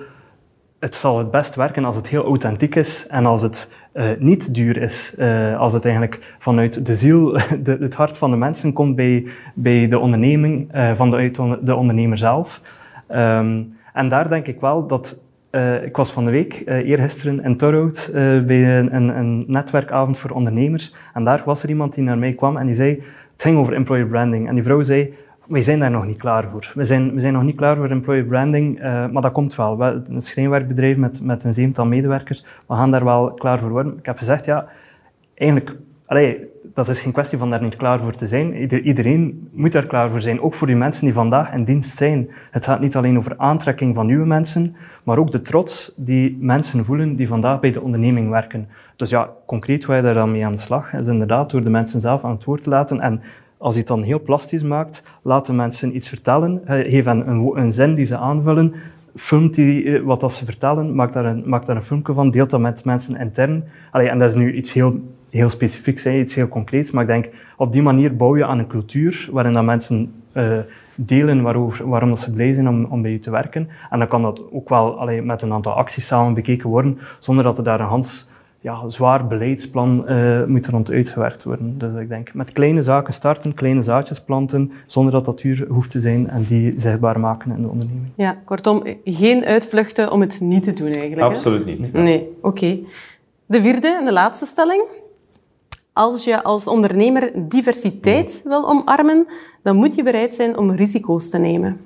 [0.78, 4.54] Het zal het best werken als het heel authentiek is en als het uh, niet
[4.54, 5.14] duur is.
[5.18, 7.32] Uh, als het eigenlijk vanuit de ziel,
[7.62, 12.18] de, het hart van de mensen komt bij, bij de onderneming, uh, de, de ondernemer
[12.18, 12.60] zelf.
[13.10, 17.42] Um, en daar denk ik wel dat uh, ik was van de week, uh, eergisteren
[17.42, 20.94] in Torhout, uh, bij een, een, een, netwerkavond voor ondernemers.
[21.14, 22.90] En daar was er iemand die naar mij kwam en die zei,
[23.32, 24.48] het ging over employer branding.
[24.48, 25.14] En die vrouw zei,
[25.46, 26.72] wij zijn daar nog niet klaar voor.
[26.74, 29.78] We zijn, we zijn nog niet klaar voor employer branding, maar dat komt wel.
[29.78, 33.98] We, een schrijnwerkbedrijf met, met een zevental medewerkers, we gaan daar wel klaar voor worden.
[33.98, 34.66] Ik heb gezegd, ja,
[35.34, 35.76] eigenlijk,
[36.14, 38.54] allee, dat is geen kwestie van daar niet klaar voor te zijn.
[38.86, 42.30] Iedereen moet daar klaar voor zijn, ook voor die mensen die vandaag in dienst zijn.
[42.50, 46.84] Het gaat niet alleen over aantrekking van nieuwe mensen, maar ook de trots die mensen
[46.84, 48.68] voelen die vandaag bij de onderneming werken.
[48.96, 51.70] Dus ja, concreet waar je daar dan mee aan de slag is inderdaad door de
[51.70, 53.00] mensen zelf aan het woord te laten.
[53.00, 53.22] En
[53.58, 57.50] als je het dan heel plastisch maakt, laat de mensen iets vertellen, geef hen een,
[57.54, 58.74] een zin die ze aanvullen,
[59.16, 62.30] filmt die eh, wat dat ze vertellen, maak daar, een, maak daar een filmpje van,
[62.30, 63.64] deelt dat met mensen intern.
[63.90, 65.00] Allee, en dat is nu iets heel
[65.38, 66.90] heel specifiek zijn, iets heel concreets.
[66.90, 70.58] Maar ik denk, op die manier bouw je aan een cultuur waarin dat mensen uh,
[70.94, 73.68] delen waarover, waarom dat ze blij zijn om, om bij je te werken.
[73.90, 77.44] En dan kan dat ook wel allee, met een aantal acties samen bekeken worden, zonder
[77.44, 81.78] dat er daar een Hans ja, zwaar beleidsplan uh, moet rond uitgewerkt worden.
[81.78, 85.90] Dus ik denk met kleine zaken starten, kleine zaadjes planten, zonder dat dat duur hoeft
[85.90, 88.06] te zijn en die zichtbaar maken in de onderneming.
[88.14, 91.28] Ja, kortom, geen uitvluchten om het niet te doen eigenlijk.
[91.28, 91.92] Absoluut niet.
[91.92, 92.78] Nee, oké.
[93.46, 94.84] De vierde en de laatste stelling.
[95.94, 99.26] Als je als ondernemer diversiteit wil omarmen,
[99.62, 101.80] dan moet je bereid zijn om risico's te nemen.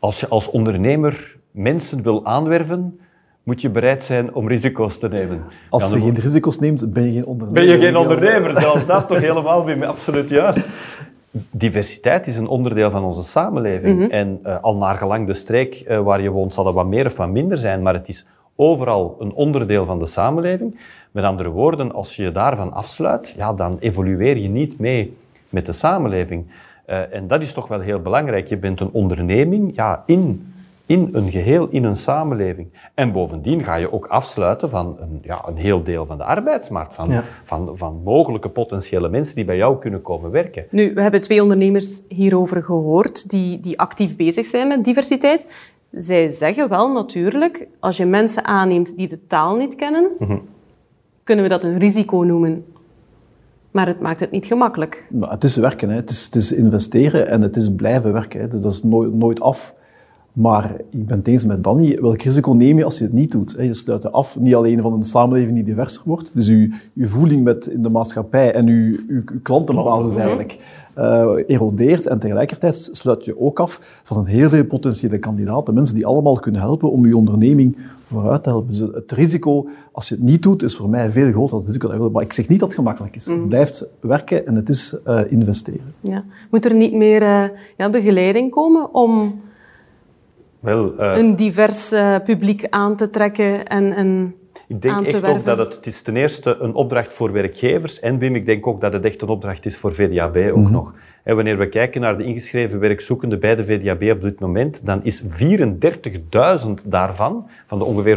[0.00, 3.00] Als je als ondernemer mensen wil aanwerven,
[3.42, 5.44] moet je bereid zijn om risico's te nemen.
[5.70, 7.66] Als je geen risico's neemt, ben je geen ondernemer.
[7.66, 10.68] Ben je geen ondernemer, zelfs dat toch helemaal weer absoluut juist.
[11.50, 13.98] Diversiteit is een onderdeel van onze samenleving.
[13.98, 14.10] Mhm.
[14.10, 17.06] En uh, al naar gelang de streek uh, waar je woont, zal dat wat meer
[17.06, 20.80] of wat minder zijn, maar het is overal een onderdeel van de samenleving.
[21.10, 25.16] Met andere woorden, als je je daarvan afsluit, ja, dan evolueer je niet mee
[25.48, 26.46] met de samenleving.
[26.86, 28.48] Uh, en dat is toch wel heel belangrijk.
[28.48, 30.52] Je bent een onderneming ja, in
[30.92, 32.68] in een geheel, in een samenleving.
[32.94, 36.94] En bovendien ga je ook afsluiten van een, ja, een heel deel van de arbeidsmarkt,
[36.94, 40.64] van, van, van mogelijke potentiële mensen die bij jou kunnen komen werken.
[40.70, 45.71] Nu, we hebben twee ondernemers hierover gehoord die, die actief bezig zijn met diversiteit.
[45.92, 50.38] Zij zeggen wel natuurlijk, als je mensen aanneemt die de taal niet kennen, mhm.
[51.24, 52.64] kunnen we dat een risico noemen.
[53.70, 55.06] Maar het maakt het niet gemakkelijk.
[55.10, 55.94] Nou, het is werken, hè.
[55.94, 58.40] Het, is, het is investeren en het is blijven werken.
[58.40, 58.48] Hè.
[58.48, 59.74] Dat is nooit, nooit af.
[60.32, 63.32] Maar ik ben het eens met Danny, welk risico neem je als je het niet
[63.32, 63.56] doet?
[63.58, 67.06] Je sluit je af niet alleen van een samenleving die diverser wordt, dus je, je
[67.06, 70.58] voeling met in de maatschappij en je, je, klantenbasis eigenlijk
[70.98, 72.06] uh, erodeert.
[72.06, 76.34] En tegelijkertijd sluit je ook af van een heel veel potentiële kandidaten, mensen die allemaal
[76.34, 78.70] kunnen helpen om je onderneming vooruit te helpen.
[78.70, 81.66] Dus het risico, als je het niet doet, is voor mij veel groter dan het
[81.66, 82.10] risico.
[82.10, 83.26] Maar ik zeg niet dat het gemakkelijk is.
[83.26, 83.48] Het mm.
[83.48, 85.94] blijft werken en het is uh, investeren.
[86.00, 86.24] Ja.
[86.50, 87.44] Moet er niet meer uh,
[87.76, 89.40] ja, begeleiding komen om
[90.62, 94.34] wel, uh, een divers uh, publiek aan te trekken en, en
[94.68, 98.18] ik denk echt ook dat het, het is ten eerste een opdracht voor werkgevers en
[98.18, 100.72] Wim, ik denk ook dat het echt een opdracht is voor VDAB ook mm -hmm.
[100.72, 100.94] nog.
[101.22, 105.04] En wanneer we kijken naar de ingeschreven werkzoekenden bij de VDAB op dit moment, dan
[105.04, 105.28] is 34.000
[106.84, 108.16] daarvan, van de ongeveer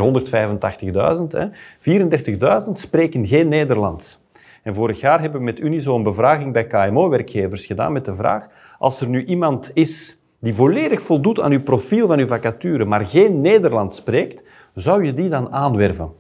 [1.43, 4.23] 185.000, 34.000 spreken geen Nederlands.
[4.63, 8.47] En vorig jaar hebben we met Unizo een bevraging bij KMO-werkgevers gedaan met de vraag,
[8.79, 13.05] als er nu iemand is die volledig voldoet aan uw profiel van uw vacature, maar
[13.05, 16.11] geen Nederlands spreekt, zou je die dan aanwerven?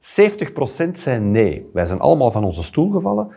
[0.00, 0.04] 70%
[0.94, 1.70] zijn nee.
[1.72, 3.30] Wij zijn allemaal van onze stoel gevallen.
[3.30, 3.34] 70%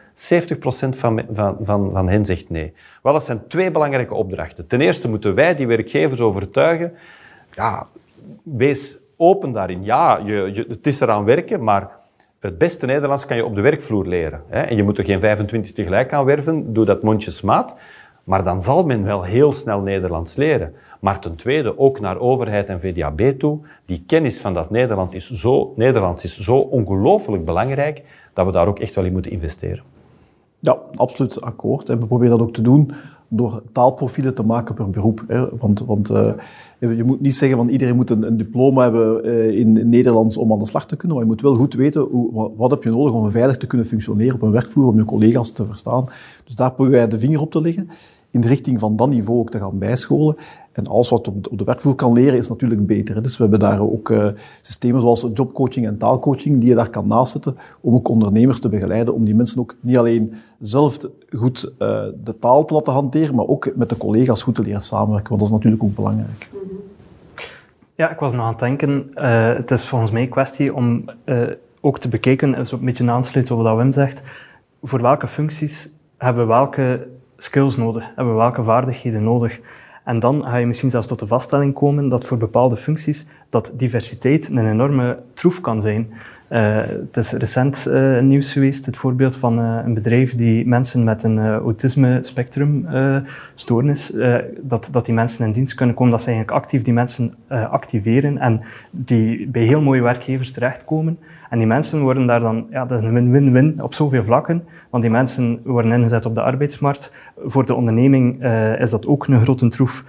[0.90, 2.74] van, van, van, van hen zegt nee.
[3.04, 4.68] Wel, dat zijn twee belangrijke opdrachten.
[4.68, 6.94] Ten eerste moeten wij die werkgevers overtuigen.
[7.52, 7.88] Ja,
[8.44, 9.84] wees open daarin.
[9.84, 11.90] Ja, je, je, het is eraan werken, maar
[12.40, 14.44] het beste Nederlands kan je op de werkvloer leren.
[14.48, 14.62] Hè?
[14.62, 16.74] En je moet er geen 25 tegelijk aan werven.
[16.74, 17.76] Doe dat mondjesmaat.
[18.26, 20.74] Maar dan zal men wel heel snel Nederlands leren.
[21.00, 23.60] Maar ten tweede ook naar overheid en VDAB toe.
[23.86, 28.68] Die kennis van dat Nederland is zo, Nederlands is zo ongelooflijk belangrijk dat we daar
[28.68, 29.84] ook echt wel in moeten investeren.
[30.60, 31.90] Ja, absoluut akkoord.
[31.90, 32.92] En we proberen dat ook te doen
[33.28, 35.24] door taalprofielen te maken per beroep.
[35.28, 35.58] Hè.
[35.58, 36.32] Want, want uh,
[36.80, 40.60] je moet niet zeggen van iedereen moet een, diploma hebben in, in, Nederlands om aan
[40.60, 42.90] de slag te kunnen, maar je moet wel goed weten hoe, wat, wat, heb je
[42.90, 46.06] nodig om veilig te kunnen functioneren op een werkvloer, om je collega's te verstaan.
[46.44, 47.90] Dus daar proberen wij de vinger op te leggen
[48.36, 50.36] in de richting van dat niveau ook te gaan bijscholen.
[50.72, 53.24] En alles wat op de, werkvloer kan leren is natuurlijk beter.
[53.24, 54.28] Dus we hebben daar ook uh,
[54.62, 59.14] systemen zoals jobcoaching en taalcoaching die je daar kan naastzetten om ook ondernemers te begeleiden,
[59.14, 60.98] om die mensen ook niet alleen zelf
[61.36, 64.82] goed uh, de taal te laten hanteren, maar ook met de collega's goed te leren
[64.82, 66.50] samenwerken, want dat is natuurlijk ook belangrijk.
[67.96, 71.06] Ja, ik was nog aan het denken, uh, het is volgens mij een kwestie om
[71.82, 74.24] ook te bekijken, een beetje aansluiten op wat Wim zegt,
[74.82, 77.08] voor welke functies hebben we welke
[77.46, 79.60] skills nodig, hebben we welke vaardigheden nodig.
[80.04, 83.74] En dan ga je misschien zelfs tot de vaststelling komen dat voor bepaalde functies dat
[83.76, 86.14] diversiteit een enorme troef kan zijn.
[86.50, 91.04] Uh, het is recent uh, nieuws geweest, het voorbeeld van uh, een bedrijf die mensen
[91.04, 92.88] met een autisme spectrum
[93.56, 94.18] stoornis,
[94.62, 98.38] dat, dat die mensen in dienst kunnen komen, dat ze eigenlijk actief die mensen activeren
[98.38, 101.20] en die bij heel mooie werkgevers terechtkomen.
[101.50, 105.04] En die mensen worden daar dan, ja, dat is een win-win-win op zoveel vlakken, want
[105.04, 107.14] die mensen worden ingezet op de arbeidsmarkt.
[107.38, 108.44] Voor de onderneming
[108.80, 110.04] is dat ook een grote troef,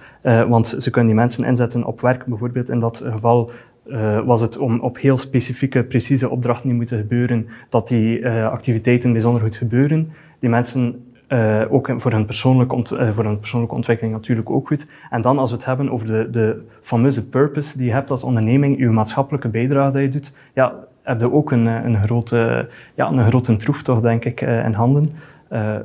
[0.47, 2.25] want ze kunnen die mensen inzetten op werk.
[2.25, 3.51] Bijvoorbeeld in dat geval
[3.89, 9.11] uh, was het om op heel specifieke, precieze opdrachten die moeten gebeuren, dat die activiteiten
[9.11, 10.11] bijzonder goed gebeuren.
[10.39, 14.87] Die mensen uh, ook voor hun, persoonlijke voor persoonlijke ontwikkeling natuurlijk ook goed.
[15.09, 18.23] En dan als we het hebben over de, de fameuze purpose die je hebt als
[18.23, 20.73] onderneming, je maatschappelijke bijdrage die je doet, ja,
[21.03, 25.11] heb je ook een, een, grote, ja, een grote troef toch, denk ik, in handen.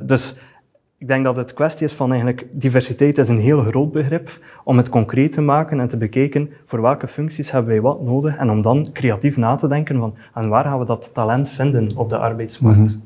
[0.01, 0.39] dus
[1.03, 4.77] Ik denk dat het kwestie is van eigenlijk diversiteit is een heel groot begrip om
[4.77, 8.49] het concreet te maken en te bekijken voor welke functies hebben wij wat nodig en
[8.49, 12.09] om dan creatief na te denken van aan waar gaan we dat talent vinden op
[12.09, 12.79] de arbeidsmarkt.
[12.79, 12.97] Mhm.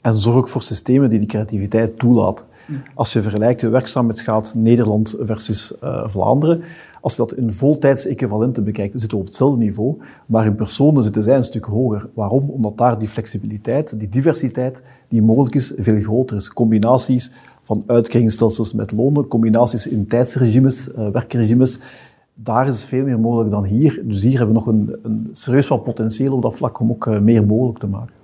[0.00, 2.46] En zorg ook voor systemen die die creativiteit toelaten.
[2.94, 6.62] Als je vergelijkt de werkzaamheidsgraad Nederland versus uh, Vlaanderen,
[7.06, 10.54] als je dat in voltijds equivalenten bekijkt, dan zitten we op hetzelfde niveau, maar in
[10.54, 12.08] personen zitten zij een stuk hoger.
[12.14, 12.50] Waarom?
[12.50, 16.52] Omdat daar die flexibiliteit, die diversiteit die mogelijk is, veel groter is.
[16.52, 21.78] Combinaties van uitkeringsstelsels met lonen, combinaties in tijdsregimes, uh, werkregimes,
[22.34, 24.02] daar is veel meer mogelijk dan hier.
[24.04, 27.06] Dus hier hebben we nog een, een serieus wat potentieel op dat vlak om ook
[27.06, 28.14] uh, meer mogelijk te maken.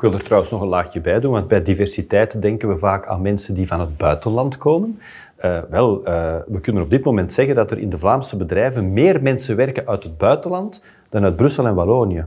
[0.00, 3.06] Ik wil er trouwens nog een laagje bij doen, want bij diversiteit denken we vaak
[3.06, 4.98] aan mensen die van het buitenland komen.
[5.44, 8.92] Uh, wel, uh, we kunnen op dit moment zeggen dat er in de Vlaamse bedrijven
[8.92, 12.24] meer mensen werken uit het buitenland dan uit Brussel en Wallonië.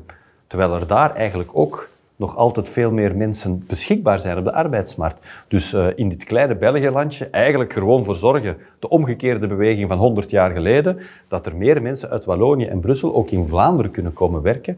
[0.48, 5.18] Terwijl er daar eigenlijk ook nog altijd veel meer mensen beschikbaar zijn op de arbeidsmarkt.
[5.48, 10.30] Dus uh, in dit kleine België-landje eigenlijk gewoon voor zorgen, de omgekeerde beweging van 100
[10.30, 14.42] jaar geleden, dat er meer mensen uit Wallonië en Brussel ook in Vlaanderen kunnen komen
[14.42, 14.78] werken,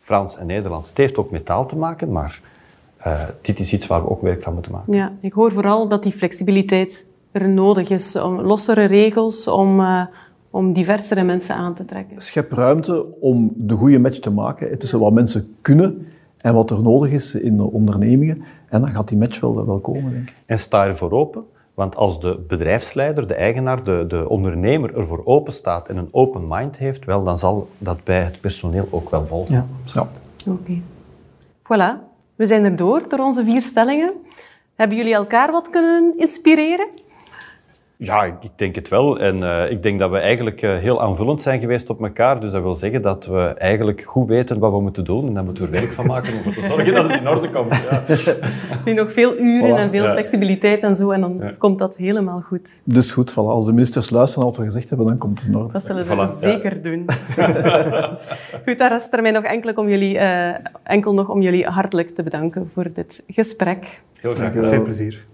[0.00, 0.88] Frans en Nederlands.
[0.88, 2.40] Het heeft ook met taal te maken, maar
[3.40, 4.92] dit is iets waar we ook werk van moeten maken.
[4.92, 8.16] Ja, ik hoor vooral dat die flexibiliteit er nodig is.
[8.16, 10.02] Om lossere regels, om, uh,
[10.50, 12.20] om diversere mensen aan te trekken.
[12.20, 16.06] Schep ruimte om de goede match te maken tussen wat mensen kunnen
[16.40, 18.42] en wat er nodig is in de ondernemingen.
[18.68, 20.34] En dan gaat die match wel, wel komen, denk ik.
[20.46, 21.44] En sta er voor open.
[21.74, 26.48] Want als de bedrijfsleider, de eigenaar, de, de ondernemer ervoor open staat en een open
[26.48, 29.54] mind heeft, wel, dan zal dat bij het personeel ook wel volgen.
[29.54, 30.08] Ja, ja.
[30.46, 30.80] Oké.
[31.62, 34.12] Voilà, we zijn er door, door onze vier stellingen.
[34.74, 36.86] Hebben jullie elkaar wat kunnen inspireren?
[38.02, 39.18] Ja, ik denk het wel.
[39.18, 42.40] En uh, ik denk dat we eigenlijk uh, heel aanvullend zijn geweest op elkaar.
[42.40, 45.26] Dus dat wil zeggen dat we eigenlijk goed weten wat we moeten doen.
[45.26, 47.50] En daar moeten we werk van maken om ervoor te zorgen dat het in orde
[47.50, 47.88] komt.
[47.90, 48.34] Ja.
[48.84, 49.78] Nu nog veel uren voilà.
[49.78, 50.12] en veel ja.
[50.12, 51.10] flexibiliteit en zo.
[51.10, 51.52] En dan ja.
[51.58, 52.82] komt dat helemaal goed.
[52.84, 53.34] Dus goed, voilà.
[53.34, 55.72] als de ministers luisteren naar wat we gezegd hebben, dan komt het in orde.
[55.72, 56.40] Dat zullen ze voilà.
[56.40, 57.04] zeker doen.
[58.64, 62.14] goed, daar rest er mij nog enkel, om jullie, uh, enkel nog om jullie hartelijk
[62.14, 64.00] te bedanken voor dit gesprek.
[64.20, 64.52] Heel graag.
[64.52, 65.28] Veel plezier.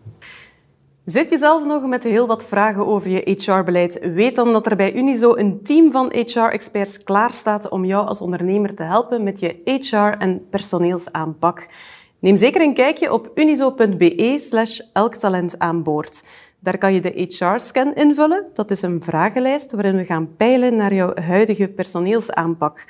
[1.06, 3.98] Zit je zelf nog met heel wat vragen over je HR-beleid?
[4.14, 8.20] Weet dan dat er bij Unizo een team van HR-experts klaar staat om jou als
[8.20, 11.68] ondernemer te helpen met je HR- en personeelsaanpak.
[12.18, 16.22] Neem zeker een kijkje op unizo.be slash elktalent aan boord.
[16.60, 18.46] Daar kan je de HR-scan invullen.
[18.54, 22.84] Dat is een vragenlijst waarin we gaan peilen naar jouw huidige personeelsaanpak.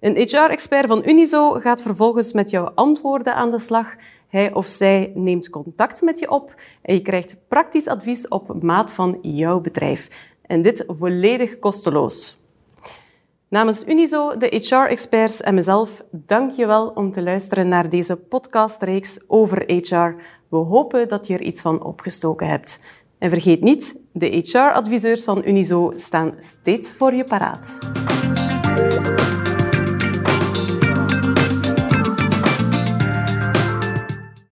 [0.00, 3.94] Een HR-expert van Unizo gaat vervolgens met jouw antwoorden aan de slag
[4.28, 8.92] hij of zij neemt contact met je op en je krijgt praktisch advies op maat
[8.92, 10.08] van jouw bedrijf.
[10.42, 12.38] En dit volledig kosteloos.
[13.48, 19.18] Namens Unizo, de HR-experts en mezelf, dank je wel om te luisteren naar deze podcastreeks
[19.26, 20.22] over HR.
[20.48, 22.80] We hopen dat je er iets van opgestoken hebt.
[23.18, 27.78] En vergeet niet, de HR-adviseurs van Unizo staan steeds voor je paraat.